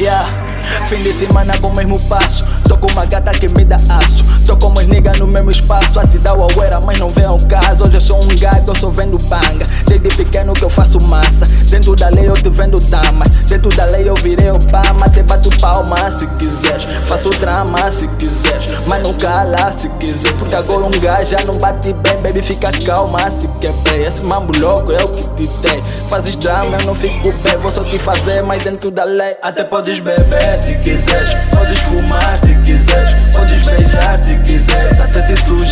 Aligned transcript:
Yeah. 0.00 0.24
Fim 0.86 0.98
de 0.98 1.12
semana 1.12 1.58
com 1.58 1.68
o 1.68 1.76
mesmo 1.76 2.00
passo 2.08 2.47
Tô 2.68 2.76
com 2.76 2.86
uma 2.88 3.06
gata 3.06 3.30
que 3.30 3.48
me 3.48 3.64
dá 3.64 3.76
aço. 3.76 4.46
Tô 4.46 4.56
com 4.56 4.68
meus 4.70 4.86
niggas 4.86 5.18
no 5.18 5.26
mesmo 5.26 5.50
espaço. 5.50 5.98
A 5.98 6.06
te 6.06 6.18
dá 6.18 6.34
o 6.34 6.62
era, 6.62 6.78
mas 6.78 6.98
não 6.98 7.08
vê 7.08 7.24
ao 7.24 7.38
caso. 7.48 7.84
Hoje 7.84 7.94
eu 7.94 8.00
sou 8.00 8.22
um 8.22 8.38
gato, 8.38 8.68
eu 8.68 8.74
só 8.76 8.90
vendo 8.90 9.18
panga. 9.28 9.66
Desde 9.86 10.08
pequeno 10.10 10.52
que 10.52 10.64
eu 10.64 10.70
faço 10.70 10.98
massa. 11.04 11.46
Dentro 11.70 11.96
da 11.96 12.10
lei 12.10 12.28
eu 12.28 12.34
te 12.34 12.50
vendo 12.50 12.78
damas. 12.78 13.28
Dentro 13.48 13.74
da 13.74 13.84
lei 13.86 14.08
eu 14.08 14.14
virei 14.16 14.50
Obama. 14.50 15.08
Te 15.08 15.22
bato 15.22 15.50
palma 15.58 16.10
se 16.18 16.26
quiseres. 16.38 16.84
Faço 17.06 17.30
drama 17.30 17.90
se 17.90 18.06
quiseres. 18.08 18.86
Mas 18.86 19.02
não 19.02 19.14
cala 19.14 19.72
se 19.78 19.88
quiser. 20.00 20.32
Porque 20.34 20.54
agora 20.54 20.84
um 20.84 21.00
gajo 21.00 21.30
já 21.30 21.38
não 21.46 21.58
bate 21.58 21.94
bem. 21.94 22.20
Baby, 22.22 22.42
fica 22.42 22.70
calma 22.84 23.30
se 23.30 23.48
quer 23.60 23.72
bem. 23.84 24.04
Esse 24.04 24.24
mambo 24.24 24.56
louco 24.58 24.92
é 24.92 25.02
o 25.02 25.08
que 25.08 25.22
te 25.22 25.48
tem. 25.62 25.80
Fazes 26.08 26.36
drama, 26.36 26.76
eu 26.78 26.86
não 26.86 26.94
fico 26.94 27.32
bem. 27.42 27.56
Vou 27.56 27.70
só 27.70 27.82
te 27.82 27.98
fazer, 27.98 28.42
mas 28.42 28.62
dentro 28.62 28.90
da 28.90 29.04
lei. 29.04 29.36
Até 29.42 29.64
podes 29.64 30.00
beber 30.00 30.58
se 30.58 30.74
quiseres. 30.76 31.32
Podes 31.50 31.78
fumar 31.80 32.36
se 32.36 32.57
quiseres. 32.62 33.14
Podes 33.32 33.64
beijar 33.64 34.22
se 34.22 34.36
quiseres. 34.38 35.00
Até 35.00 35.26
se 35.26 35.36
sujar 35.36 35.67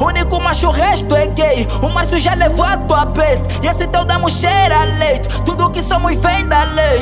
único 0.00 0.40
macho, 0.40 0.68
o 0.68 0.70
resto 0.70 1.14
é 1.14 1.26
gay. 1.28 1.66
O 1.82 1.88
Márcio 1.88 2.18
já 2.18 2.34
levou 2.34 2.64
a 2.64 2.76
tua 2.76 3.04
best. 3.06 3.42
E 3.62 3.66
esse 3.66 3.86
teu 3.86 4.04
damo 4.04 4.30
cheira 4.30 4.84
leite. 4.84 5.28
Tudo 5.44 5.70
que 5.70 5.82
somos 5.82 6.20
vem 6.20 6.46
da 6.46 6.64
lei. 6.64 7.00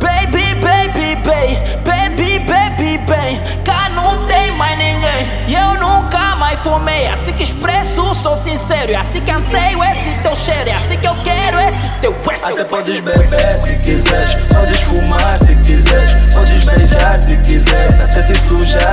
Baby, 0.00 0.54
baby, 0.60 1.16
baby. 1.16 1.72
Baby, 1.84 2.38
baby, 2.40 2.98
bem. 2.98 3.40
Cá 3.64 3.88
não 3.90 4.26
tem 4.26 4.52
mais 4.52 4.78
ninguém. 4.78 5.48
E 5.48 5.54
eu 5.54 5.74
nunca 5.74 6.36
mais 6.36 6.58
fumei. 6.60 7.06
Assim 7.06 7.32
que 7.32 7.42
expresso, 7.42 8.14
sou 8.14 8.36
sincero. 8.36 8.92
E 8.92 8.96
assim 8.96 9.20
que 9.20 9.30
anseio 9.30 9.82
esse 9.84 10.22
teu 10.22 10.36
cheiro. 10.36 10.70
É 10.70 10.74
assim 10.74 10.98
que 10.98 11.08
eu 11.08 11.14
quero 11.22 11.60
esse 11.60 11.78
teu 12.00 12.12
esse 12.32 12.44
Até 12.44 12.64
podes 12.64 13.00
beber 13.00 13.60
se 13.60 13.76
quiseres, 13.78 14.46
podes 14.52 14.80
fumar 14.82 15.38
se 15.38 15.54
quiseres, 15.56 16.34
podes 16.34 16.64
beijar 16.64 17.20
se 17.20 17.36
quiseres, 17.38 18.00
até 18.00 18.22
se 18.22 18.38
sujar 18.40 18.91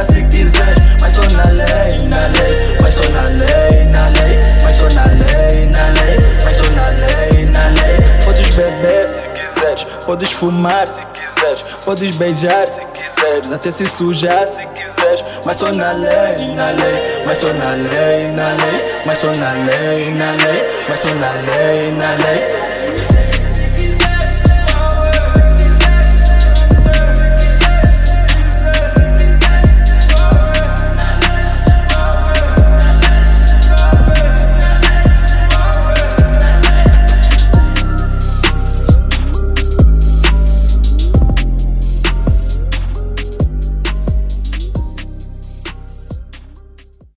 fumar 10.40 10.88
se 10.88 11.06
quiseres, 11.08 11.62
podes 11.84 12.12
beijar 12.12 12.70
se 12.70 12.86
quiseres, 12.86 13.52
até 13.52 13.72
se 13.72 13.88
sujar 13.90 14.46
se 14.48 14.66
quiseres, 14.68 15.24
mas 15.44 15.58
só 15.58 15.72
na 15.72 15.92
lei, 15.92 16.56
na 16.56 16.72
lei, 16.72 17.24
mas 17.26 17.38
só 17.40 17.54
na 17.54 17.72
lei, 17.72 18.32
na 18.32 18.54
lei, 18.54 19.02
mas 19.06 19.20
só 19.20 19.32
na 19.34 19.52
lei, 19.52 20.14
na 20.16 20.32
lei, 20.32 20.86
mas 20.88 21.00
só 21.02 21.14
na 21.14 21.32
lei, 21.34 21.92
na 21.92 22.12
lei. 22.14 22.69